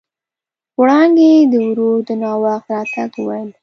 [0.79, 3.49] وړانګې د ورور د ناوخت راتګ وويل.